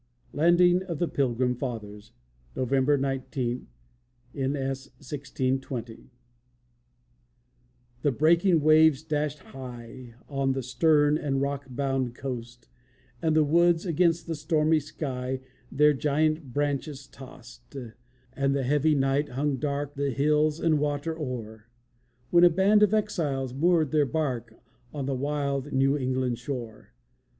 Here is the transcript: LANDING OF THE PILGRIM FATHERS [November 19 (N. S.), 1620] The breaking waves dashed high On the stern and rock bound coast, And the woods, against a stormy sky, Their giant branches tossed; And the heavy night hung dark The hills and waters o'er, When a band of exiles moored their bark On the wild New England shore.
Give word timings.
LANDING 0.33 0.81
OF 0.81 0.97
THE 0.97 1.07
PILGRIM 1.07 1.57
FATHERS 1.57 2.11
[November 2.55 2.97
19 2.97 3.67
(N. 4.33 4.55
S.), 4.55 4.87
1620] 4.97 6.09
The 8.01 8.11
breaking 8.11 8.61
waves 8.61 9.03
dashed 9.03 9.37
high 9.37 10.15
On 10.27 10.53
the 10.53 10.63
stern 10.63 11.19
and 11.19 11.39
rock 11.39 11.67
bound 11.69 12.15
coast, 12.15 12.67
And 13.21 13.35
the 13.35 13.43
woods, 13.43 13.85
against 13.85 14.27
a 14.27 14.33
stormy 14.33 14.79
sky, 14.79 15.39
Their 15.71 15.93
giant 15.93 16.51
branches 16.51 17.05
tossed; 17.05 17.75
And 18.33 18.55
the 18.55 18.63
heavy 18.63 18.95
night 18.95 19.29
hung 19.29 19.57
dark 19.57 19.93
The 19.93 20.09
hills 20.09 20.59
and 20.59 20.79
waters 20.79 21.17
o'er, 21.19 21.67
When 22.31 22.43
a 22.43 22.49
band 22.49 22.81
of 22.81 22.91
exiles 22.95 23.53
moored 23.53 23.91
their 23.91 24.07
bark 24.07 24.55
On 24.95 25.05
the 25.05 25.13
wild 25.13 25.71
New 25.71 25.95
England 25.95 26.39
shore. 26.39 26.93